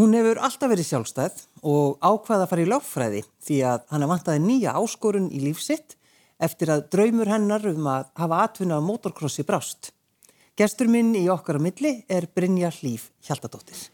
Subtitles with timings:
[0.00, 4.08] Hún hefur alltaf verið sjálfstæð og ákvaða að fara í lögfræði því að hann er
[4.08, 5.98] vantaði nýja áskorun í lífsitt
[6.40, 9.92] eftir að draumur hennar um að hafa atvinna á motorkrossi brást.
[10.56, 13.90] Gestur minn í okkar á milli er Brynja Hlýf Hjaltadóttir.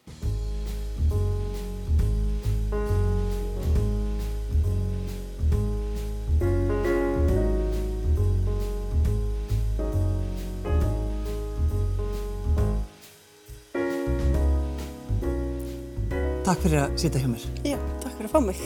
[16.47, 17.45] Takk fyrir að sitja hjá mér.
[17.67, 18.59] Já, takk fyrir að fá mig.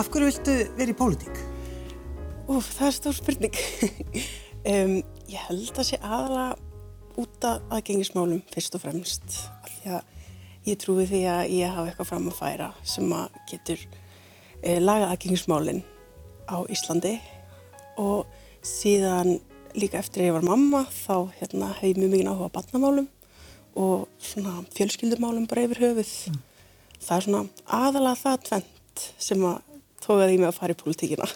[0.00, 1.40] Af hverju viltu verið í pólitík?
[2.48, 3.58] Úf, það er stór spurning.
[4.72, 4.94] um,
[5.28, 6.46] ég held að sé aðala
[7.20, 9.36] út af aðgengismálum fyrst og fremst.
[9.84, 10.00] Að
[10.64, 15.12] ég trúi því að ég hafa eitthvað fram að færa sem að getur eh, laga
[15.12, 15.84] aðgengismálinn
[16.48, 17.14] á Íslandi
[18.00, 18.24] og
[18.64, 19.36] síðan
[19.76, 23.12] líka eftir að ég var mamma þá hérna, hef ég mjög mikið áhuga á barnamálum
[23.76, 26.18] og svona fjölskyldumálum bara yfir höfuð.
[26.32, 26.44] Mm
[27.02, 27.42] það er svona
[27.80, 29.62] aðalega það tvent sem að
[30.06, 31.28] tókaði í mig að fara í pólitíkina.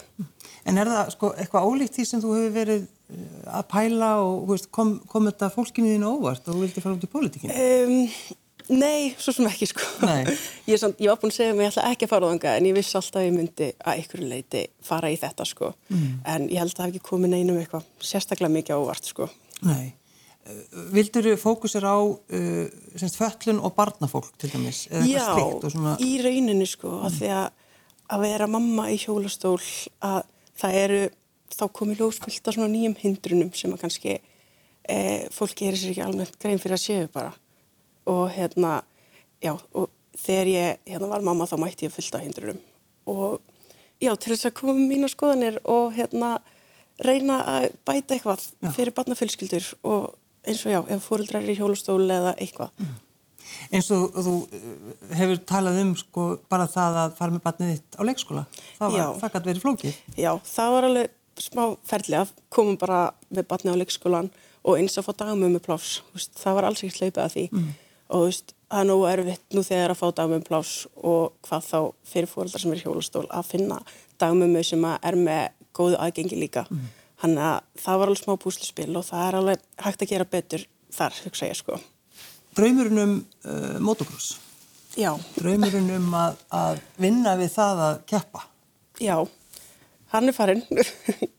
[0.69, 4.51] En er það sko eitthvað ólíkt því sem þú hefur verið eh, að pæla og
[4.51, 7.55] veist, kom, kom þetta fólkinu þínu óvart og þú vildi fara út í pólitíkina?
[7.57, 9.87] Um, nei, svo sem ekki sko.
[10.69, 12.53] Ég, samt, ég var búin að segja að ég ætla ekki að fara á þanga
[12.59, 15.71] en ég viss alltaf að ég myndi að ykkur leiti fara í þetta sko.
[15.89, 16.11] Mm.
[16.35, 19.31] En ég held að það hef ekki komið neinum eitthvað sérstaklega mikið ávart sko.
[19.65, 19.89] Nei.
[20.91, 22.65] Vildur þú fókusir á uh,
[22.97, 24.87] semst, föllun og barnafólk til dæmis?
[25.05, 25.27] Já,
[25.67, 25.97] svona...
[26.01, 27.03] í rauninu sko mm.
[27.07, 27.49] að því að
[28.11, 29.59] að vera mamma í hjólastól
[30.03, 30.23] að
[30.59, 31.01] það eru
[31.51, 34.97] þá komið lósfyllt á svona nýjum hindrunum sem að kannski e,
[35.33, 37.31] fólk gerir sér ekki alveg grein fyrir að séu bara
[38.11, 38.81] og hérna
[39.43, 42.59] já og þegar ég hérna var mamma þá mætti ég fyllt á hindrunum
[43.11, 43.39] og
[44.01, 46.33] já til þess að koma með mína skoðanir og hérna
[47.01, 48.71] reyna að bæta eitthvað já.
[48.75, 50.11] fyrir barnafölskyldur og
[50.47, 52.75] eins og já, ef fóröldrar er í hjólustóli eða eitthvað.
[52.81, 52.99] Mm.
[53.71, 54.69] Eins og þú eh,
[55.19, 58.45] hefur talað um sko bara það að fara með batnið þitt á leikskóla.
[58.77, 59.99] Það var, það gæti verið flókið.
[60.17, 64.97] Já, það var alveg smá ferli að koma bara með batnið á leikskólan og eins
[64.99, 65.93] að fá dagmum með plás.
[66.37, 67.69] Það var alls ekkert hlaupið að því mm.
[68.17, 71.79] og veist, það er nú erfitt nú þegar að fá dagmum plás og hvað þá
[72.13, 73.79] fyrir fóröldrar sem er í hjólustól að finna
[74.21, 75.43] dagmum sem er með
[75.75, 76.65] góðu aðgengi líka.
[76.69, 76.89] Mm.
[77.21, 80.63] Þannig að það var alveg smá púslispil og það er alveg hægt að gera betur
[80.91, 81.77] þar, hugsa ég sko.
[82.57, 83.13] Draumurinn um
[83.45, 84.39] uh, motocross?
[84.97, 85.11] Já.
[85.37, 88.43] Draumurinn um að, að vinna við það að keppa?
[89.01, 89.15] Já,
[90.15, 90.65] hann er farinn.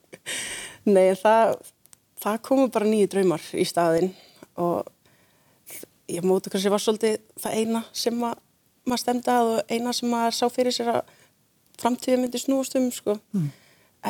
[0.94, 1.58] Nei, það,
[2.22, 4.14] það komu bara nýju draumar í staðinn
[4.62, 4.86] og
[6.12, 8.38] ég motocrossi var svolítið það eina sem að,
[8.86, 11.12] maður stemdi að og eina sem maður sá fyrir sér að
[11.82, 13.18] framtíði myndi snúast um sko.
[13.34, 13.52] Mm.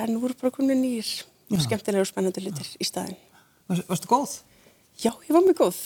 [0.00, 1.10] En nú eru bara komin nýjir
[1.52, 3.18] og skemmtilega og spennandi hlutir í staðin.
[3.70, 4.34] Var, varstu góð?
[5.00, 5.78] Já, ég var mjög góð.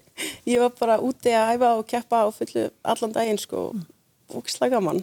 [0.52, 4.54] ég var bara úti að æfa og keppa og fullu allan daginn sko og ekki
[4.54, 5.02] slaga mann.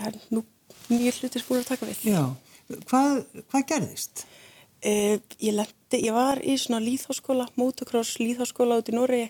[0.00, 0.44] En nú
[0.90, 2.04] mjög hlutir búin að taka við.
[2.12, 2.24] Já,
[2.90, 4.26] hvað, hvað gerðist?
[4.84, 9.24] Eh, ég lendi, ég var í svona líðháskóla, motocross líðháskóla út í Nóri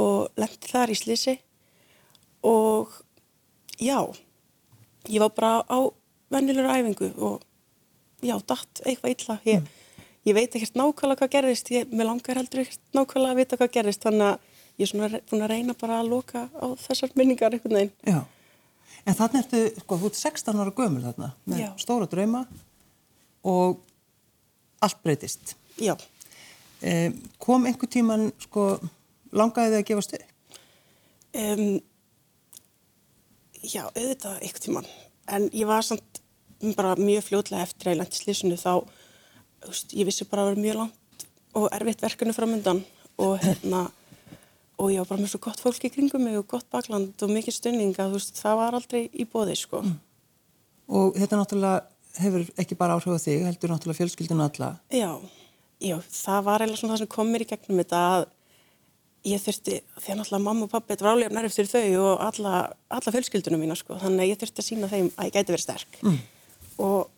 [0.00, 1.38] og lendi þar í Slisi
[2.44, 2.92] og
[3.80, 4.04] já,
[5.08, 5.88] ég var bara á
[6.34, 7.46] vennilegur æfingu og
[8.24, 9.38] já, datt eitthvað illa.
[9.48, 10.10] Ég, mm.
[10.28, 13.72] ég veit ekkert nákvæmlega hvað gerðist, ég, mér langar heldur ekkert nákvæmlega að vita hvað
[13.76, 17.54] gerðist, þannig að ég er svona búin að reyna bara að loka á þessar minningar
[17.54, 17.92] einhvern veginn.
[18.08, 18.20] Já,
[19.04, 21.70] en þannig ertu, sko, þú ert 16 ára gömur þarna, með já.
[21.84, 22.44] stóra drauma
[23.44, 23.84] og
[24.84, 25.54] allt breytist.
[25.80, 25.94] Já.
[26.84, 28.74] Eh, kom einhver tíman, sko,
[29.34, 30.26] langaði þið að gefa stuð?
[31.34, 31.62] Um,
[33.62, 34.90] já, auðvitað einhver tíman,
[35.34, 36.23] en ég var samt
[36.72, 38.72] bara mjög fljóðlega eftir að ég lendi slísinu þá,
[39.68, 42.82] veist, ég vissi bara að það var mjög langt og erfitt verkefni framöndan
[43.22, 43.84] og hérna
[44.78, 47.30] og ég var bara með svo gott fólk í kringum mig og gott bakland og
[47.30, 49.82] mikið stunning að veist, það var aldrei í bóði sko.
[49.84, 49.98] Mm.
[50.98, 54.74] Og þetta náttúrulega hefur ekki bara áhrif á þig, heldur náttúrulega fjölskyldinu alla?
[54.92, 55.12] Já,
[55.82, 58.26] já, það var eiginlega svona það sem kom mér í gegnum þetta að
[59.30, 62.54] ég þurfti, að náttúrulega mamma og pappi þetta var álega nærið eftir þau og alla,
[62.98, 65.66] alla fjölskyldunum mína sko, þannig að ég þurfti að sína þeim að ég gæti verið
[65.68, 66.00] sterk.
[66.02, 66.22] Mm
[66.82, 67.10] og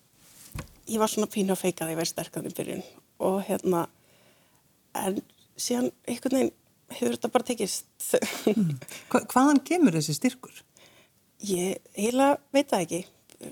[0.87, 2.87] ég var svona pínu að feika að ég væri sterkað í byrjun.
[3.27, 3.87] Og hérna
[4.97, 5.21] en
[5.57, 6.55] síðan einhvern veginn
[6.97, 7.91] hefur þetta bara tekist.
[8.47, 8.73] Mm.
[9.11, 10.63] Hva, Hvaðan kemur þessi styrkur?
[11.47, 13.03] Ég heila veit það ekki.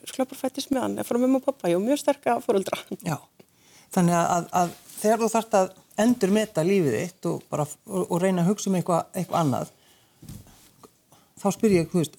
[0.09, 2.79] Sklapar fættist með hann, frá mamma og pappa ég og mjög sterka fóröldra
[3.11, 3.19] Já,
[3.93, 5.75] þannig að, að þegar þú þarfst að
[6.05, 9.75] endur meta lífið þitt og, bara, og, og reyna að hugsa um eitthvað, eitthvað annað
[11.45, 12.15] þá spyr ég, þú veist,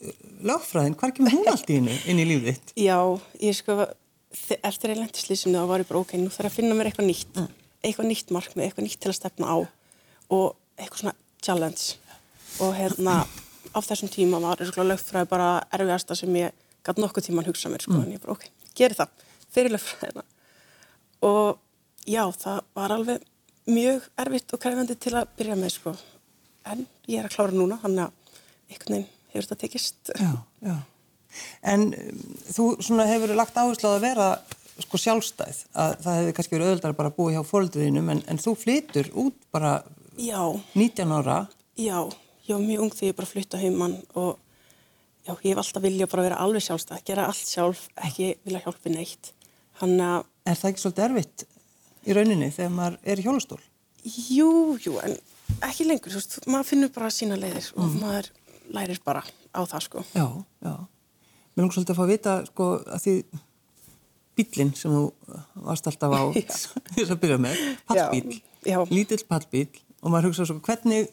[0.45, 2.73] lögfræðin, hvað kemur hún allt í henni inn í lífið þitt?
[2.87, 2.97] Já,
[3.41, 3.77] ég sko,
[4.59, 6.91] eftir að ég lendi slísinu þá var ég bara, ok, nú þarf að finna mér
[6.91, 7.47] eitthvað nýtt, mm.
[7.81, 9.57] eitthvað nýtt markmið, eitthvað nýtt til að stefna á
[10.35, 10.45] og
[10.77, 11.97] eitthvað svona challenge
[12.63, 16.53] og hérna á þessum tíma var lögfræði bara erfiðasta sem ég
[16.85, 18.05] gæti nokkuð tíman hugsað mér sko, mm.
[18.05, 18.45] en ég bara ok,
[18.77, 19.25] geri það,
[19.55, 20.25] fyrir lögfræðina
[21.25, 21.57] og
[22.05, 23.25] já, það var alveg
[23.65, 25.95] mjög erfitt og kræfandi til að byrja með sko,
[26.69, 28.13] en ég er að klára núna, hann að
[28.69, 30.13] einhvern veginn hefur þetta tekist.
[30.15, 30.31] Já,
[30.65, 30.75] já.
[31.67, 32.69] En um, þú
[33.03, 34.29] hefur lagt áherslu að vera
[34.83, 38.39] sko sjálfstæð, að það hefði kannski verið öðuldar bara að búa hjá fólkdöðinum, en, en
[38.41, 39.77] þú flytur út bara
[40.19, 40.41] já.
[40.75, 41.37] 19 ára.
[41.79, 41.99] Já,
[42.47, 44.35] ég var mjög ung þegar ég bara flytta heimann og
[45.25, 48.93] já, ég hef alltaf viljað bara vera alveg sjálfstæð, gera allt sjálf, ekki vilja hjálpi
[48.93, 49.31] neitt.
[49.81, 50.09] Hanna...
[50.45, 51.47] Er það ekki svolítið erfitt
[52.05, 53.61] í rauninni þegar maður er í hjólustól?
[54.05, 54.49] Jú,
[54.83, 55.15] jú, en
[55.65, 57.79] ekki lengur, þú veist, maður finnur bara sína leiðir mm.
[57.81, 58.29] og maður
[58.73, 59.23] lærir bara
[59.53, 60.05] á það, sko.
[60.15, 60.27] Já,
[60.65, 60.75] já.
[61.55, 63.15] Mér langar svolítið að fá að vita, sko, að því
[64.35, 65.03] bílinn sem þú
[65.65, 66.23] varst alltaf á
[66.95, 68.39] þess að byrja með, pallbíl,
[68.91, 69.67] lítill pallbíl
[70.01, 71.07] og maður hugsa svo, hvernig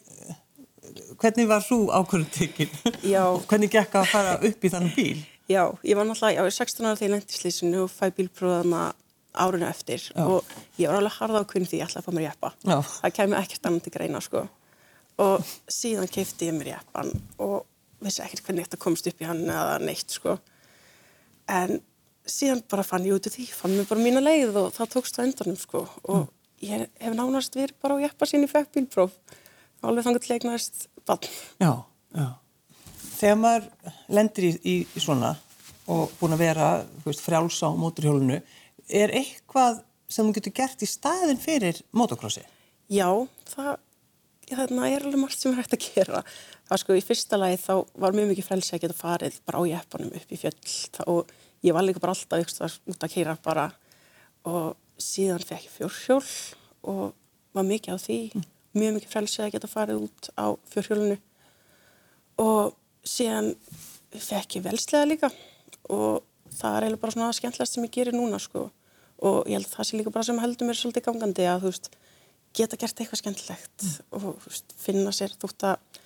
[1.21, 2.73] hvernig var svo ákvörðutekinn
[3.23, 5.21] og hvernig gekk að fara upp í þannig bíl?
[5.51, 8.05] Já, ég var náttúrulega, ég var 16 ára þegar ég lendi í slísinu og fæ
[8.15, 8.83] bílpróðana
[9.33, 10.23] árinu eftir Já.
[10.23, 12.51] og ég var alveg harða á kunn því ég ætlaði að fá mér jæppa.
[12.63, 14.43] Það kemi ekkert annan til greina sko
[15.21, 17.11] og síðan keipti ég mér jæppan
[17.43, 17.63] og
[18.03, 20.37] vissi ekkert hvernig þetta komst upp í hann eða neitt sko
[21.51, 21.79] en
[22.25, 25.19] síðan bara fann ég út af því, fann mér bara mína leið og það tókst
[25.19, 26.27] á endanum sko og mm.
[26.67, 29.15] ég hef nánast verið bara á jæppa sín í fekk bílpróf
[29.83, 31.25] alveg þannig að leiknaðist bann.
[31.59, 31.71] Já,
[32.15, 32.27] já.
[33.13, 35.33] Þegar maður lendir í, í, í svona
[35.91, 36.69] og búin að vera
[37.03, 38.39] veist, frjáls á móturhjólunu,
[38.87, 39.81] er eitthvað
[40.11, 42.43] sem þú getur gert í staðin fyrir motocrossi?
[42.91, 43.07] Já,
[43.51, 43.73] það
[44.59, 46.23] þarna, er alveg margt sem er hægt að gera.
[46.69, 47.73] Það sko í fyrsta lagi þá
[48.05, 51.33] var mjög mikið frelsi að geta farið bara á jeppanum upp í fjöll og
[51.63, 53.69] ég var líka bara alltaf ykkur út að keira bara
[54.47, 56.23] og síðan fekk ég fjórhjól
[56.93, 57.05] og
[57.53, 58.19] var mikið á því.
[58.33, 61.17] Mm mjög mikið frelsið að geta farið út á fjórhjólunu
[62.41, 62.73] og
[63.05, 63.51] síðan
[64.13, 65.29] fekk ég velslega líka
[65.93, 66.23] og
[66.53, 68.65] það er eiginlega bara svona skemmtilegast sem ég gerir núna sko
[69.23, 71.91] og ég held það sé líka bara sem heldur mér svolítið gangandi að þú veist
[72.57, 73.99] geta gert eitthvað skemmtilegt mm.
[74.19, 76.01] og veist, finna sér þútt að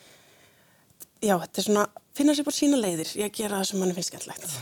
[1.23, 1.85] já þetta er svona
[2.17, 4.57] finna sér bara sína leiðir ég að gera það sem mann finnst skemmtilegt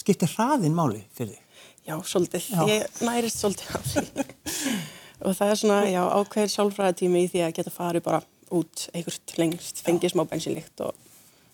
[0.00, 1.46] Skiptir hraðin máli fyrir því?
[1.88, 2.60] Já, svolítið, já.
[2.68, 4.26] ég nærist svolítið af því
[5.26, 8.20] og það er svona, já, ákveðir sjálfræðatími í því að geta farið bara
[8.54, 10.94] út einhvert lengst, fengið smá bensinlikt og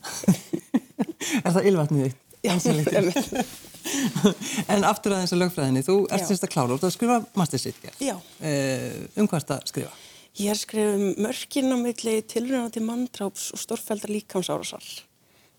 [1.44, 2.22] Er það ylvatnið þitt?
[4.72, 7.98] En aftur að þess að lögfræðinni, þú ert semst að klára út að skrifa mastersitgerð.
[8.02, 8.16] Já.
[8.40, 9.92] Uh, um hvað ert að skrifa?
[10.36, 14.86] Ég er skrifum mörgin á milli tilröðandi manndráps og stórfældar líkamsárasar.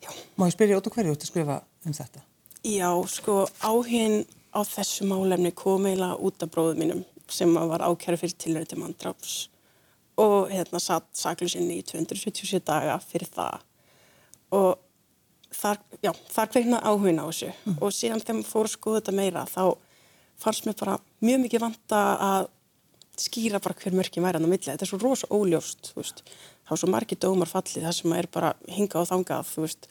[0.03, 0.09] Já.
[0.37, 1.55] Má ég spyrja út og hverju út að skrifa
[1.87, 2.19] um þetta?
[2.67, 4.17] Já, sko áhinn
[4.53, 7.01] á þessu málefni kom eiginlega út af bróðum mínum
[7.31, 9.37] sem var ákjæru fyrir tilhörið til manndráps
[10.17, 13.65] og hérna satt saklusinni í 277 daga fyrir það
[14.57, 14.79] og
[15.53, 17.77] þar, já, þar kveikna áhugin á þessu mm.
[17.81, 19.63] og síðan þegar maður fór að skoða þetta meira þá
[20.37, 22.49] fannst mér bara mjög mikið vanta að
[23.17, 26.81] skýra bara hver mörki væri hann á milli, þetta er svo rosa óljóst þá er
[26.81, 29.87] svo margi dómar fallið það sem er bara hinga og þangað þú veist,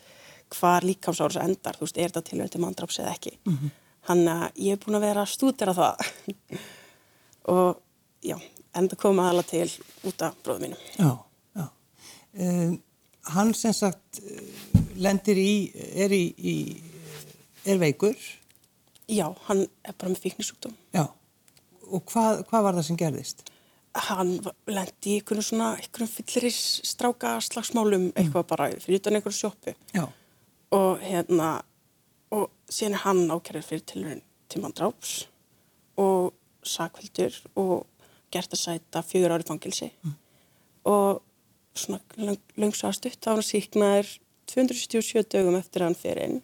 [0.55, 3.71] hvar líkamsáru endar þú veist, er þetta tilhörið til manndráps eða ekki mm -hmm.
[4.11, 5.97] hann að ég er búin að vera að stúdera það
[7.57, 7.83] og
[8.23, 8.39] já,
[8.77, 9.69] en það kom aðala til
[10.05, 10.79] út af bróðum mínum.
[10.99, 11.11] Já,
[11.57, 11.67] já.
[12.33, 12.83] Um,
[13.35, 16.55] hann sem sagt eh, lendir í, er í, í
[17.67, 18.17] er veikur?
[19.07, 20.75] Já, hann er bara með fíknisúkdóm.
[20.95, 21.05] Já,
[21.87, 23.45] og hvað, hvað var það sem gerðist?
[24.09, 24.35] Hann
[24.69, 28.17] lendi í einhvern svona, einhvern fylliris stráka slagsmálum mm.
[28.19, 29.77] eitthvað bara fyrir utan einhverju sjópu.
[29.97, 30.05] Já.
[30.77, 31.53] Og hérna,
[32.35, 35.23] og síðan hann ákjærið fyrir tilurinn til mann dráps
[36.01, 36.35] og
[36.67, 37.87] sakveldur og
[38.35, 40.15] gert að sæta fjögur ári fangilsi mm.
[40.91, 41.23] og
[41.77, 44.13] svona langsast upp þá hann síknaður
[44.53, 46.41] 277 dögum eftir hann fyrir inn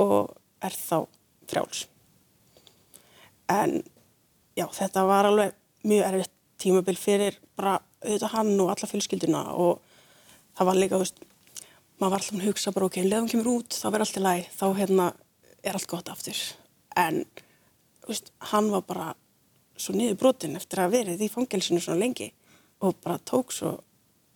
[0.00, 1.06] og er þá
[1.50, 1.86] frjáls.
[3.50, 3.82] En
[4.56, 5.54] já þetta var alveg
[5.84, 9.80] mjög erfitt tímabil fyrir bara auðvitað hann og alla fjölskylduna og
[10.56, 11.24] það var líka, þú veist
[11.98, 14.48] maður var alltaf að hugsa bara ok, leðum kemur út þá verður allt í læg,
[14.54, 15.10] þá hérna
[15.64, 16.40] er allt gott aftur.
[16.96, 17.22] En
[18.06, 19.12] veist, hann var bara
[19.76, 22.30] svo niður brotin eftir að verið í fangelsinu svona lengi
[22.84, 23.76] og bara tók svo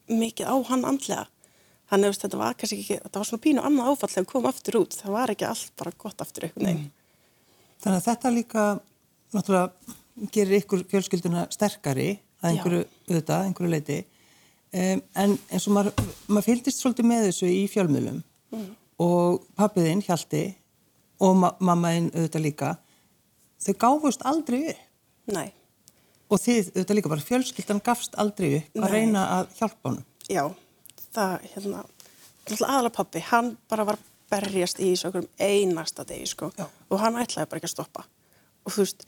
[0.08, 1.26] mikið á hann andlega
[1.88, 4.78] þannig að þetta var kannski ekki, þetta var svona pínu annað áfall þegar kom aftur
[4.82, 6.84] út, það var ekki allt bara gott aftur einhvern veginn.
[6.84, 7.74] Mm.
[7.82, 8.64] Þannig að þetta líka
[9.34, 12.08] náttúrulega gerir ykkur fjölskylduna sterkari
[12.42, 17.52] að einhverju auðvitað, einhverju leiti um, en eins og maður, maður fylgist svolítið með þessu
[17.52, 18.18] í fjölmjölum
[18.54, 18.66] mm.
[19.04, 20.42] og pappiðinn Hjalti
[21.22, 22.74] og ma mammaðinn auðvitað líka
[23.62, 24.84] þau gáfust aldrei upp
[25.28, 25.48] Nei.
[26.28, 28.84] Og þið, þetta líka bara, fjölskyldan gafst aldrei upp Nei.
[28.84, 30.04] að reyna að hjálpa honum.
[30.28, 30.42] Já,
[31.16, 31.82] það, hérna,
[32.56, 36.50] aðalega pappi, hann bara var berjast í þessu okkur einasta degi sko.
[36.58, 36.66] Já.
[36.68, 38.04] og hann ætlaði bara ekki að stoppa.
[38.64, 39.06] Og þú veist,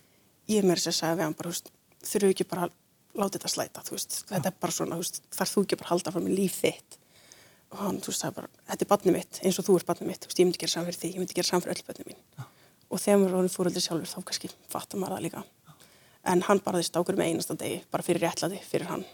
[0.48, 1.72] ég mér sér að segja við hann bara, þú veist,
[2.12, 2.78] þurfu ekki bara að
[3.20, 5.88] láta þetta slæta, þú veist, þetta er bara svona, þú veist, þarf þú ekki bara
[5.88, 6.98] að halda frá mig líf þitt?
[7.70, 9.90] Og hann, þú veist, það er bara, þetta er barnið mitt eins og þú ert
[9.90, 11.76] barnið mitt, þú veist, ég myndi gera saman fyrir því, ég myndi gera saman fyrir
[11.76, 12.22] öll barnið mín.
[12.38, 12.46] Já.
[12.90, 15.42] og þegar maður er orðin fóröldi sjálfur þá kannski fattar maður það líka.
[16.30, 19.04] En hann barðist á hverjum einasta degi bara fyrir réttlæti, fyrir hann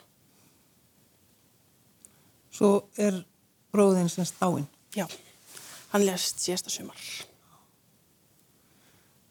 [2.56, 3.18] Svo er
[3.74, 4.66] bróðin sem stáinn.
[4.96, 5.04] já,
[5.92, 6.96] hann lest síðasta sumar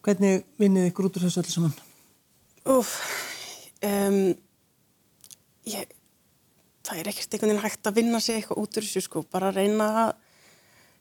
[0.06, 1.72] Hvernig vinnið ykkur út úr þessu öllu saman?
[2.70, 2.92] Úf,
[3.82, 4.18] um,
[5.66, 5.88] ég,
[6.86, 9.50] það er ekkert einhvern veginn hægt að vinna sig eitthvað út úr þessu sko, bara
[9.50, 10.12] að reyna að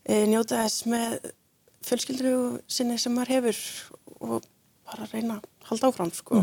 [0.09, 1.29] e, njóta þess með
[1.85, 3.61] fjölskyldur sinni sem maður hefur
[4.25, 4.49] og
[4.89, 6.41] bara að reyna að halda áfram sko.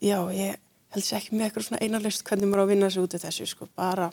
[0.00, 0.63] Já, ég
[0.94, 3.24] held sér ekki með eitthvað svona einarleist hvernig maður á að vinna sig út úr
[3.24, 4.08] þessu sko, bara,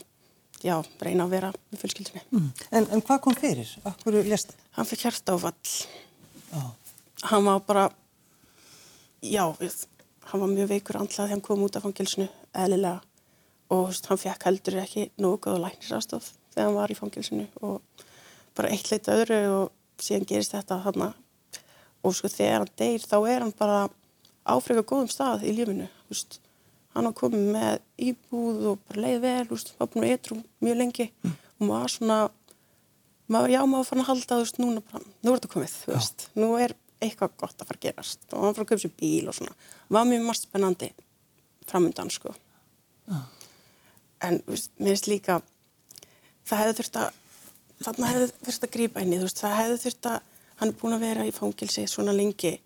[0.66, 2.24] já, reyna að vera með fjölskyldunni.
[2.34, 2.52] Mm.
[2.72, 3.72] En, en hvað kom fyrir?
[3.88, 4.68] Akkur lest það?
[4.78, 5.74] Hann fikk hjarta áfall
[6.52, 6.62] Já.
[7.30, 7.86] hann var bara
[9.22, 9.46] já,
[10.32, 13.00] hann var mjög veikur andlað þegar hann kom út af fangilsinu eðlilega
[13.72, 18.06] og veist, hann fekk heldur ekki nógu góða læknisastóð þegar hann var í fangilsinu og
[18.58, 23.18] bara eitt leita öðru og síðan gerist þetta hann og sko þegar hann deyr þá
[23.22, 23.82] er hann bara
[24.44, 26.41] áfrega góðum stað í lífinu þú veist,
[26.96, 27.80] hann var komið með
[28.10, 31.08] íbúð og bara leið vel, þú veist, var búin að etru mjög lengi.
[31.62, 32.18] Og maður svona
[33.32, 35.94] maður, já, maður fann að halda, þú veist, núna bara, nú er þetta komið, þú
[35.96, 38.26] veist, nú er eitthvað gott að fara að gerast.
[38.32, 39.56] Og hann fór að köpa sér bíl og svona,
[39.96, 40.92] var mjög margt spennandi
[41.70, 42.34] framundan, sko.
[44.22, 45.38] En, þú veist, mér finnst líka,
[46.50, 47.22] það hefði þurft að,
[47.86, 50.20] þarna hefði þurft að grípa í, þú veist, það hefði þurft að,
[50.62, 52.58] hann er búin að vera í fangilsi svona lengi,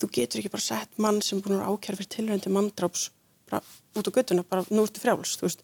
[0.00, 3.10] þú getur ekki bara sett mann sem búin að ákjæra fyrir tilröndi manndráps
[3.52, 3.62] bara
[3.98, 5.62] út á göttuna, bara nú ertu frjáls, þú veist,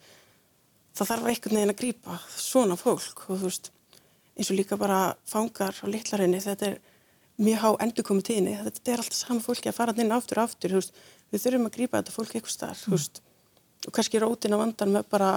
[0.99, 3.71] það þarf einhvern veginn að grípa svona fólk og þú veist,
[4.37, 6.79] eins og líka bara fangar á litlarinni, þetta er
[7.39, 10.75] mjög há endurkomu tíðinni, þetta er alltaf sama fólki að fara inn aftur og aftur,
[10.75, 11.01] þú veist,
[11.33, 13.23] við þurfum að grípa þetta fólk eitthvað starf, þú veist,
[13.87, 15.33] og kannski rótin á vandan með bara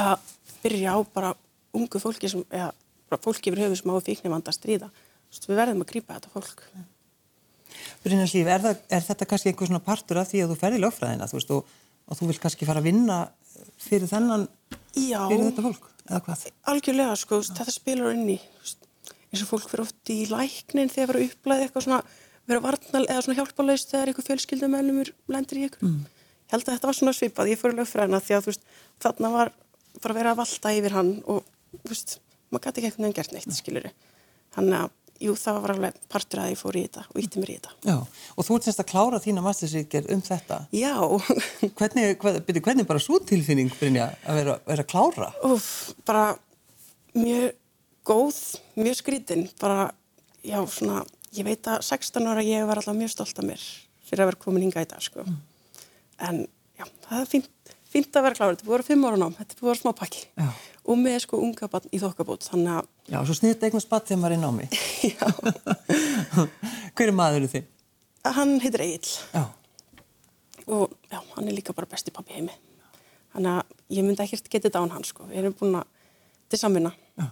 [0.00, 1.34] að byrja á bara
[1.76, 5.48] ungu fólki sem, eða fólki yfir höfu sem á fíkni vanda að stríða, þú veist,
[5.50, 6.68] við verðum að grípa þetta fólk.
[8.04, 8.66] Brynjar Líf, er,
[8.98, 11.74] er þetta kannski einhver svona partur af því að þú ferði lögfræðina, þú veist, og,
[12.06, 13.18] og þú vilt kannski fara að vinna
[13.82, 14.46] fyrir þennan,
[14.96, 15.20] Já.
[15.30, 16.44] fyrir þetta fólk, eða hvað?
[16.72, 18.38] Algjörlega, sko, veist, þetta spilur inn í,
[19.30, 22.02] eins og fólk fyrir oft í læknin þegar vera upplæði eitthvað svona,
[22.46, 25.96] vera varnal eða svona hjálpalaust þegar einhver fjölskyldumennumur lendir í ykkur.
[26.46, 28.68] Ég held að þetta var svona svipað, ég í lögfræðina því að, veist,
[29.02, 29.50] þarna var
[30.02, 31.48] bara verið að valda yfir hann og,
[31.88, 32.20] veist,
[32.52, 33.88] maður gæti ekki einhvern veginn gert neitt, skilur
[34.56, 34.92] Þannig að,
[35.22, 37.74] jú, það var alveg partur að ég fór í þetta og ítti mér í þetta.
[37.86, 37.96] Já,
[38.36, 40.58] og þú ert semst að klára þína mastersýkjör um þetta.
[40.76, 40.94] Já,
[41.78, 45.30] Hvernig, hvað, byrju, hvernig bara svo tilfinning, Brynja, að vera, vera að klára?
[45.48, 45.68] Úf,
[46.08, 46.26] bara
[47.16, 47.56] mjög
[48.06, 48.40] góð,
[48.78, 49.90] mjög skrítin, bara,
[50.46, 51.02] já, svona,
[51.36, 53.66] ég veit að 16 ára ég var alltaf mjög stolt af mér
[54.06, 55.24] fyrir að vera komin hinga í dag, sko.
[56.22, 56.44] En,
[56.78, 59.56] já, það er fínt, fínt að vera kláður, þetta að vera fimm ára nám, þetta
[59.58, 60.24] að vera smá pakki.
[60.40, 60.48] Já.
[60.86, 64.20] Og með, sko, unga barn í þokkabót, þannig að, Já, svo sniðt eignar spatt þegar
[64.22, 64.68] maður er í námi.
[65.12, 65.26] já,
[66.96, 67.66] Hver er maðurinn þinn?
[68.26, 69.42] hann heitir Egil Já,
[70.66, 72.54] og, já, hann er líka bara besti pappi heimi.
[73.34, 75.26] Þannig að ég myndi ekkert getið þetta án hann, sko.
[75.30, 75.90] Við erum búin að,
[76.50, 76.92] er samvinna.
[77.20, 77.26] já.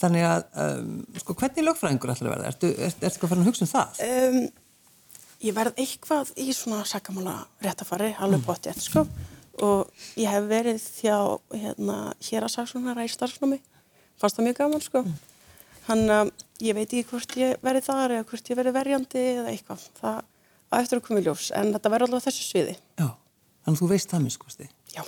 [0.00, 2.50] Þannig að, um, sko, hvernig lögfræðingur ætlar að verða?
[2.54, 3.98] Ertu, er, ertu eitthvað farin að hugsa um það?
[4.06, 4.38] Um,
[5.40, 9.06] ég verð eitthvað í svona sakamála réttafari, alveg bótti eftir sko
[9.60, 11.16] og ég hef verið hjá
[11.52, 13.58] hérna, hér að saksónara í starfsnámi,
[14.20, 15.02] fannst það mjög gaman sko.
[15.88, 16.30] Hann, um,
[16.62, 20.20] ég veit ekki hvort ég verið þar eða hvort ég verið verjandi eða eitthvað, það
[20.70, 22.76] á eftir að koma í ljós, en þetta verður alveg þessu sviði.
[23.00, 23.08] Já,
[23.64, 24.70] þannig að þú veist það minn, sko, stið.
[24.94, 25.02] Já,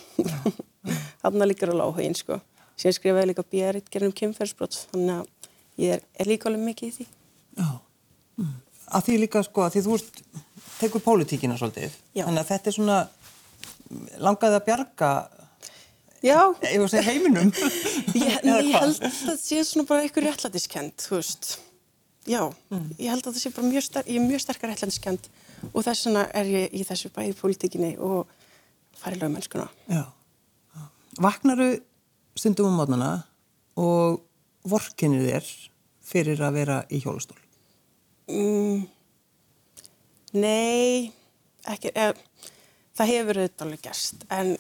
[1.22, 2.40] þarna líkar alveg áhugin sko.
[2.80, 6.96] Síðan skrifaði líka björið gerðum kynferðsbrot, þannig að ég er, er líka alveg mikið í
[6.98, 7.08] því.
[7.60, 7.68] Já.
[8.40, 8.54] Mm.
[8.92, 10.22] Að því líka, sko, að því þú ert,
[10.78, 11.94] tekur pólitíkina svolítið.
[12.16, 12.24] Já.
[12.26, 12.98] Þannig að þetta er svona,
[14.20, 15.10] langaði að bjarga,
[17.08, 17.52] heiminum.
[18.22, 21.54] Ég, ég held að það sé svona bara eitthvað réttlætiskend, þú veist.
[22.28, 22.90] Já, Mm.
[23.02, 25.24] ég held að það sé bara mjög, sterk, er mjög sterkar réttlætiskend
[25.72, 28.30] og þess vegna er ég í þessu bæði pólitíkinni og
[29.00, 29.66] fari lögmennskuna.
[29.90, 30.04] Já.
[31.18, 31.72] Vaknaru
[32.38, 33.10] stundum um mótnana
[33.76, 34.22] og
[34.62, 35.50] vorkinir þér
[36.12, 37.36] fyrir að vera í hjólastól.
[38.32, 38.86] Mm,
[40.40, 41.12] nei,
[41.68, 42.12] ekki, eh,
[42.96, 44.54] það hefur auðvitað alveg gerst, en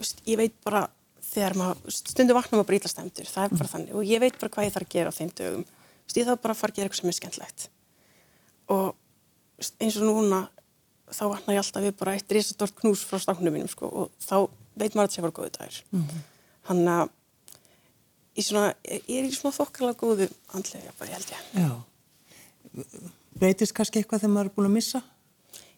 [0.00, 0.86] veist, ég veit bara
[1.26, 4.22] þegar maður, veist, stundum vakna maður bara ítla stemtur, það er bara þannig og ég
[4.22, 5.64] veit bara hvað ég þarf að gera á þeim dögum.
[6.06, 7.66] Veist, ég þarf bara að fara að gera eitthvað sem er skemmtlegt.
[8.74, 8.86] Og
[9.60, 10.40] veist, eins og núna,
[11.10, 14.48] þá vakna ég alltaf við bara eitt risastort knús frá stáknum mínum, sko, og þá
[14.76, 15.82] veit maður að það sé bara góðu dagur.
[16.66, 17.04] hann að
[18.36, 21.44] ég, svona, ég er í svona þokkarlega góðu andlega, bara ég held ég.
[21.62, 21.70] Já.
[23.36, 25.02] Breytist kannski eitthvað þegar maður er búin að missa?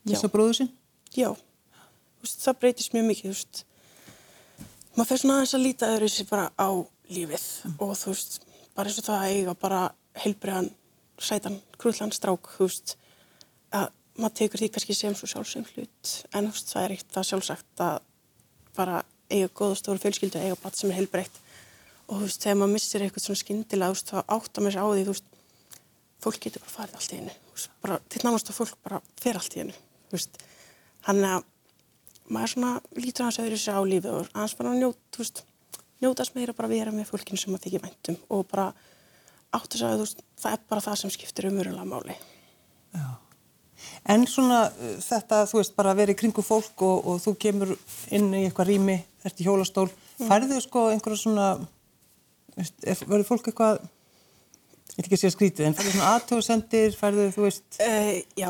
[0.09, 0.33] Missa Já.
[0.33, 0.71] bróðu sinn?
[1.17, 1.31] Já,
[2.23, 3.65] veist, það breytist mjög mikið, veist.
[4.97, 6.69] Maður fer svona aðeins að líta öðru sér bara á
[7.09, 7.47] lífið
[7.79, 8.41] og þú veist,
[8.77, 9.83] bara eins og það að eiga bara
[10.19, 10.71] heilbriðan,
[11.23, 12.97] sætan, krullan strák, þú veist,
[13.75, 13.89] að
[14.19, 17.29] maður tekur því kannski sem svo sjálfsögum hlut, en þú veist, það er eitt það
[17.31, 17.99] sjálfsagt að
[18.79, 21.43] bara eiga góð og stóru fjölskyldu, eiga bat sem er heilbreytt
[22.09, 24.85] og þú veist, þegar maður missir eitthvað svona skyndilega, þú veist, þá áttar maður sér
[24.85, 25.35] á því, þú veist,
[26.23, 27.21] fólk getur bara farið allt í
[27.83, 29.67] bara, til námast að fólk bara fer allt í
[30.13, 30.39] veist,
[31.07, 31.45] hann að
[32.29, 35.45] maður svona lítur hans öðru sér á lífið og hans bara njót, veist,
[36.03, 38.71] njótast meira bara að vera með fólkinu sem maður þykir væntum og bara
[39.57, 42.17] áttu að veist, það er bara það sem skiptir umverulega máli.
[42.93, 43.09] Já.
[44.11, 47.35] En svona uh, þetta, þú veist, bara að vera í kringu fólk og, og þú
[47.45, 47.75] kemur
[48.15, 49.87] inn í eitthvað rými, ert í hjólastól,
[50.19, 51.49] færðu sko einhverja svona,
[52.59, 53.81] er- verður fólk eitthvað,
[54.99, 58.49] ég ætla ekki að segja skrítið, en færðu svona aðtöðsendir, færðu, þú veist, Uh, já,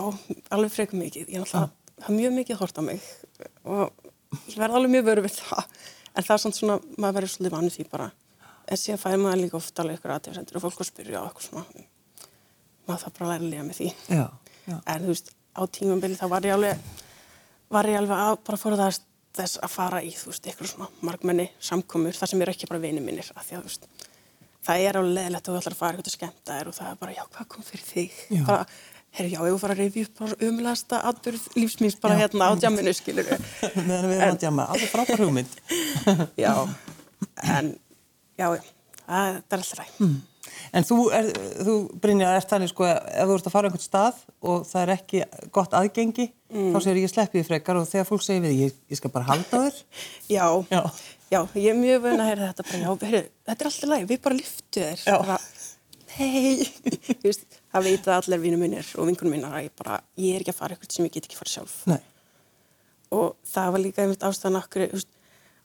[0.56, 1.28] alveg frekum mikið.
[1.28, 3.02] Ég náttúrulega, það er mjög mikið hort á mig
[3.68, 3.92] og
[4.48, 5.68] ég verði alveg mjög vöru við það.
[6.14, 8.08] En það er svona svona, maður verður svolítið vanið því bara.
[8.68, 11.84] En síðan fæði maður líka oft alveg ykkur aðtíðsendur og fólk að spyrja eitthvað svona.
[12.88, 13.90] Maður það bara að læra að lifa með því.
[14.08, 14.24] já,
[14.68, 16.82] já, En þú veist, á tímambili þá var ég alveg,
[17.76, 19.04] var ég alveg að bara forðast
[19.38, 22.80] þess að fara í, þú veist, ykkur svona margmenni samkomur, það sem eru ekki bara
[22.82, 24.07] vinið mínir, af því að, þú veist,
[24.66, 26.90] það er alveg leðilegt að þú ætlar að fara eitthvað að skemmta þér og það
[26.92, 28.16] er bara, já, hvað kom fyrir þig?
[28.34, 28.42] Já.
[28.48, 28.66] Bara,
[29.18, 32.48] herru, já, ég var að fara að reyfi upp bara umlæsta atbyrð lífsmýns bara hérna
[32.48, 33.30] á djamminu, skilur
[33.88, 35.60] meðan við erum að djama, alveg frábær hugmynd.
[36.44, 36.52] Já,
[37.56, 37.70] en,
[38.38, 38.62] já, já,
[39.06, 39.94] það er alltaf ræg.
[40.76, 41.28] En þú, er,
[41.64, 44.92] þú Brynja, ert þannig sko, ef þú ert að fara einhvern stað og það er
[44.96, 45.22] ekki
[45.56, 49.00] gott aðgengi, þá segir ég sleppi því frekar og þegar fólk segir við, ég, ég
[49.00, 49.80] skal bara halda þér.
[50.38, 50.82] Já, Já.
[51.32, 54.06] já, ég er mjög vöna að heyra þetta bara, já, heyru, þetta er alltaf læg,
[54.12, 55.02] við bara lyftu þér.
[55.08, 55.38] Bara,
[57.24, 60.44] veist, það veit að allir vinnu mínir og vinkunum mínar að ég bara, ég er
[60.44, 61.76] ekki að fara eitthvað sem ég get ekki fara sjálf.
[61.90, 62.00] Nei.
[63.14, 65.10] Og það var líka einmitt ástæðan okkur, þú veist,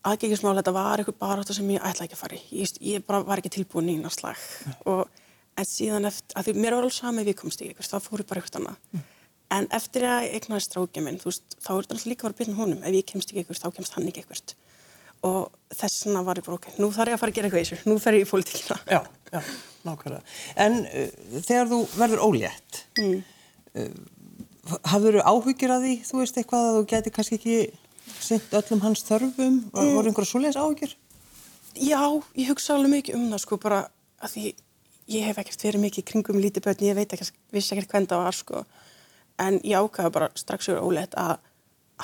[0.09, 2.43] aðgengismál, þetta var eitthvað barátta sem ég ætla ekki að fara í.
[2.59, 4.39] Ég, ég bara var ekki tilbúin í eina slag.
[4.89, 5.07] Og,
[5.59, 8.23] en síðan eftir, að því mér var alveg sami við komst í eitthvað, þá fór
[8.23, 9.03] ég bara eitthvað annað.
[9.53, 12.31] En eftir að ég eignaði strákja minn, þú veist, þá er þetta alltaf líka að
[12.31, 12.79] vera byrjun honum.
[12.83, 14.55] Ef ég kemst ekki eitthvað, þá kemst hann ekki eitthvað.
[15.23, 15.43] Og
[15.77, 17.67] þess vegna var ég bara, ok, nú þarf ég að fara að gera eitthvað í
[17.69, 18.79] þessu, nú fer ég í pólitíkina.
[18.89, 19.51] Já, já,
[19.85, 20.33] nákvæmlega.
[20.65, 23.21] En uh, þegar þú verður ólétt, mm.
[23.77, 27.55] uh, hafður þú áhyggjur að því, þú veist eitthvað að þú geti kannski ekki
[28.23, 29.93] sint öllum hans þörfum, mm.
[29.95, 30.95] voru einhverja svoleiðis áhyggjur?
[31.73, 32.03] Já,
[32.37, 33.79] ég hugsa alveg mikið um það sko bara
[34.23, 34.45] að því
[35.13, 38.23] ég hef ekkert verið mikið kringum lítið börn, ég veit ekki, vissi ekkert hvernig það
[38.23, 38.63] var sko
[39.41, 41.37] en ég ákvaði bara strax yfir óleitt að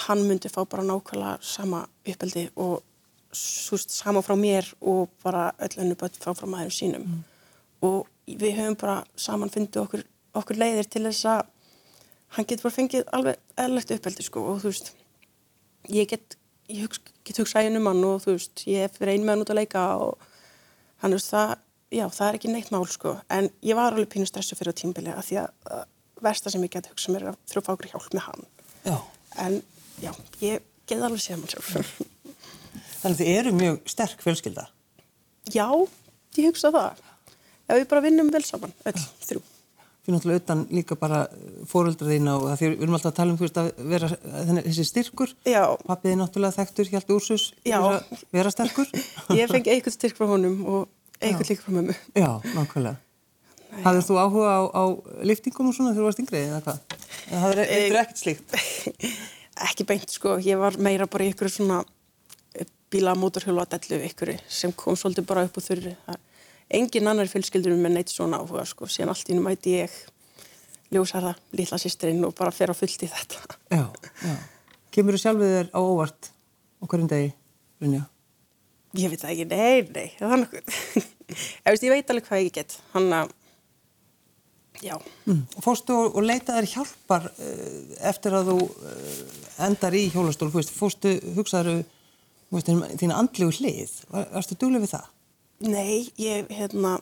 [0.07, 2.79] hann myndi fá bara nákvæmlega sama uppeldi og
[3.35, 7.05] súst sama frá mér og bara öll önnu börn frá frá maðurum sínum
[7.85, 11.43] og við höfum bara saman fundið okkur, okkur leiðir til þess að
[12.35, 14.91] hann getur bara fengið alveg eðlegt uppeldi sko og þú veist
[15.87, 16.35] ég get,
[16.69, 19.43] ég hugsa, get hugsað einu mann og þú veist, ég hef verið ein með hann
[19.45, 20.27] út að leika og
[21.03, 21.55] hann veist það,
[21.95, 24.79] já, það er ekki neitt mál sko, en ég var alveg pínu stressu fyrir á
[24.81, 25.85] tímbili að því að
[26.25, 28.45] versta sem ég get hugsað mér er að fá okkur hjálp með hann,
[28.83, 28.97] Já.
[29.45, 29.61] en
[30.03, 30.11] já,
[30.43, 31.93] ég get alveg séð mann sjálf.
[32.99, 34.65] Þannig að þið eru mjög sterk fjölskylda.
[35.53, 35.65] já,
[36.37, 36.99] ég hugsa það,
[37.69, 39.41] já, við bara vinnum vel saman, öll, þrjú.
[39.99, 41.19] Fyrir náttúrulega utan líka bara
[41.69, 44.09] fóreldra þína og það því við erum alltaf að tala um þú veist að vera
[44.63, 45.33] þessi styrkur.
[45.45, 45.63] Já.
[45.89, 48.89] Pappið er náttúrulega þekktur, Hjalti Úrsus, fyrir að vera sterkur.
[49.39, 50.87] Ég fengi eitthvað styrk frá honum og
[51.19, 51.97] eitthvað líka frá mömmu.
[52.15, 52.95] Já, nákvæmlega.
[53.83, 54.83] Hafður þú áhuga á, á
[55.29, 56.79] liftingum og svona þegar þú varst yngri eða hvað?
[57.29, 58.55] Það hafður eitthvað ekkert slíkt.
[59.69, 61.83] ekki beint sko, ég var meira bara í ykkur svona
[62.89, 65.93] bíla mótorhjóla dellu ykkur sem kom svolítið bara upp úr þurri.
[66.07, 66.23] Það-
[66.69, 69.95] Engin annar fjölskyldur með neitt svona áhuga sko, síðan allt í nú mæti ég
[70.93, 73.41] ljósarða lítla sýsterinn og bara fer á fullt í þetta.
[73.73, 73.83] Já,
[74.25, 74.35] já.
[74.93, 76.29] Kemur þú sjálfið þér á óvart
[76.81, 77.33] á hverjum degi,
[77.81, 78.05] Brynja?
[78.97, 80.79] Ég veit það ekki, nei, nei, það er nokkuð.
[81.33, 83.35] ég, veist, ég veit alveg hvað ég get, hann að,
[84.81, 84.95] já,
[85.29, 85.43] Mm.
[85.61, 89.09] Fórstu og, og leitaðir hjálpar uh, eftir að þú uh,
[89.67, 91.83] endar í hjólastól, fórstu, hugsaður
[92.49, 95.09] þína andlegu hlið, Var, varstu duglega við það?
[95.59, 96.93] Nei, ég, hérna,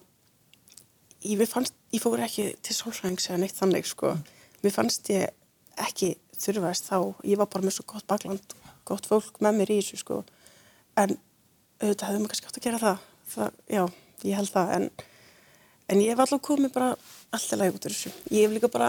[1.21, 4.15] ég, fannst, ég fór ekki til sálfræðings eða neitt þannig, sko.
[4.63, 5.29] Mér fannst ég
[5.77, 8.55] ekki þurfaðist þá, ég var bara með svo gott bakland,
[8.87, 10.23] gott fólk með mér í þessu, sko.
[10.97, 11.13] En
[11.77, 13.03] auðvitað hefði maður kannski átt að gera það.
[13.33, 13.83] það já,
[14.23, 14.87] ég held það, en,
[15.85, 16.87] en ég hef alltaf komið bara
[17.37, 18.13] alltaf læg út úr þessu.
[18.33, 18.87] Ég hef líka bara,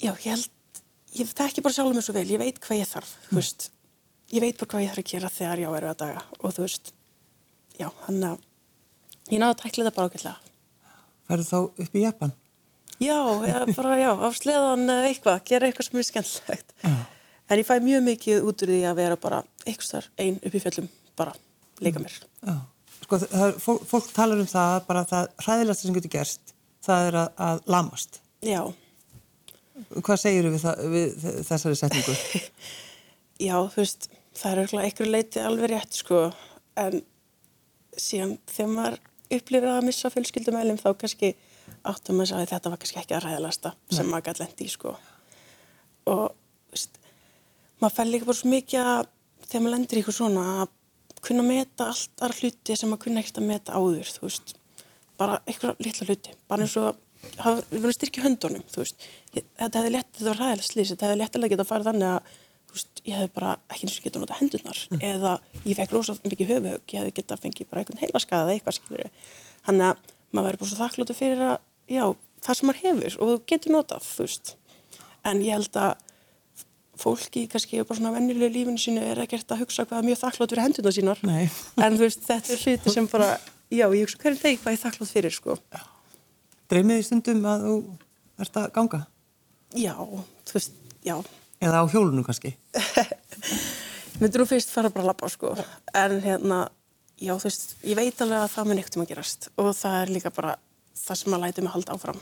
[0.00, 0.80] já, ég held,
[1.18, 3.68] ég þekki bara sjálfum mér svo vel, ég veit hvað ég þarf, þú veist.
[4.32, 6.64] Ég veit bara hvað ég þarf að gera þegar ég á erfiða daga og þú
[6.64, 6.92] veist,
[7.78, 8.40] já, hann að
[9.30, 10.54] ég náðu að tækla þetta bara ágætlega.
[11.30, 12.34] Færðu þá upp í Japan?
[13.00, 13.16] Já,
[13.76, 16.74] bara já, á sleðan eða eitthvað, gera eitthvað sem er skemmtilegt.
[17.50, 20.54] En ég fæ mjög mikið út úr því að vera bara eitthvað starf einn upp
[20.54, 21.32] í fjöllum, bara
[21.80, 22.18] leika mér.
[22.44, 22.58] Já.
[23.00, 26.54] Sko, það, fólk, fólk talar um það bara það hræðilegasta sem getur gerst,
[26.84, 28.20] það er að, að lamast.
[28.44, 28.60] Já,
[29.88, 32.14] Hvað segir við, það, við þessari setningu?
[33.48, 36.26] já, þú veist, það er einhverju leiti alveg rétt, sko,
[36.80, 37.00] en
[38.00, 38.98] síðan þegar maður
[39.30, 41.34] upplifir að missa fjölskyldumælum þá kannski
[41.86, 44.94] áttum maður að þetta var kannski ekki að ræðalasta sem maður gæti lendi í, sko.
[46.10, 46.26] Og,
[46.72, 46.98] veist,
[47.80, 49.10] maður fær líka bara svo mikið að
[49.46, 50.74] þegar maður lendir í eitthvað svona að
[51.20, 54.54] kunna meta allt aðra hluti sem maður kunna ekkert að meta áður, þú veist,
[55.20, 59.92] bara eitthvað litla hluti, bara eins og við verðum styrkja höndunum, þú veist, þetta hefði
[59.96, 62.30] létt, þetta var ræðilega slýs, þetta hefði léttilega getað að fara þannig að,
[62.76, 65.32] veist, ég hefði bara ekki eins og getað nota hendurnar, eða
[65.64, 69.10] ég fekk rosa mikið höfuhög, ég hefði getað fengið bara einhvern heilaskaða eða eitthvað, skilur
[69.66, 71.56] þannig að maður verður bara svo þakkláttu fyrir að,
[71.90, 72.04] já,
[72.46, 74.54] það sem maður hefur og þú getur notað, þú veist,
[75.30, 76.06] en ég held að
[77.00, 80.52] fólki kannski bara svona venjulegu lífinu sínu er ekkert að hugsa hvað er mjög þakklátt
[80.52, 81.46] fyrir hendurna sínar Nei.
[81.84, 83.30] en þú veist, þetta er hluti sem bara
[83.72, 85.56] já, ég hugsa hverjum deg hvað ég þakklátt fyrir sko.
[86.70, 87.76] Dreymið þið stundum að þú
[88.44, 89.00] ert að ganga?
[89.78, 91.16] já, þú veist, já
[91.60, 92.54] Eða á hjólunum kannski?
[94.20, 95.54] myndir nú fyrst fara bara að labba sko.
[95.96, 96.58] en hérna,
[97.20, 99.96] já þú veist ég veit alveg að það mun ekkert um að gerast og það
[100.02, 100.54] er líka bara
[101.00, 102.20] það sem að læti mig halda áfram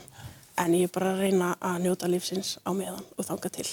[0.59, 3.69] en ég er bara að reyna að njóta lífsins á meðan og þanga til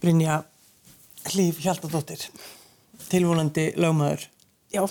[0.00, 0.38] Brynja
[1.28, 2.22] Hlýf Hjaldadóttir,
[3.10, 4.28] tilvonandi lögmaður.
[4.72, 4.84] já,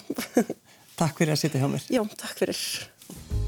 [0.97, 1.85] Takk fyrir að sitja hjá mér.
[1.93, 3.46] já, takk fyrir